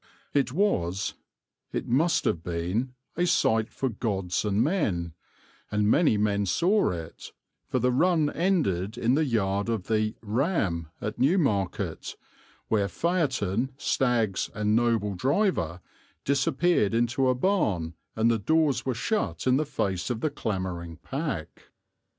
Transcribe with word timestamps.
It 0.33 0.51
was, 0.51 1.13
it 1.71 1.87
must 1.87 2.25
have 2.25 2.41
been, 2.43 2.95
a 3.15 3.27
sight 3.27 3.69
for 3.69 3.87
gods 3.87 4.43
and 4.43 4.63
men; 4.63 5.13
and 5.69 5.87
many 5.91 6.17
men 6.17 6.47
saw 6.47 6.89
it; 6.89 7.31
for 7.67 7.77
the 7.77 7.91
run 7.91 8.31
ended 8.31 8.97
in 8.97 9.13
the 9.13 9.23
yard 9.25 9.69
of 9.69 9.85
the 9.85 10.15
"Ram" 10.23 10.87
at 11.01 11.19
Newmarket, 11.19 12.15
where 12.67 12.87
phaeton, 12.87 13.73
stags, 13.77 14.49
and 14.55 14.75
noble 14.75 15.13
driver 15.13 15.81
disappeared 16.25 16.95
into 16.95 17.27
a 17.29 17.35
barn 17.35 17.93
and 18.15 18.31
the 18.31 18.39
doors 18.39 18.83
were 18.83 18.95
shut 18.95 19.45
in 19.45 19.57
the 19.57 19.67
face 19.67 20.09
of 20.09 20.21
the 20.21 20.31
clamouring 20.31 20.97
pack. 21.03 21.69